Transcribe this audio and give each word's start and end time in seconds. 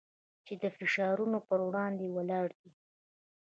چې 0.45 0.53
د 0.61 0.63
فشارونو 0.77 1.37
پر 1.47 1.59
وړاندې 1.67 2.05
ولاړ 2.15 2.47
دی. 2.59 2.71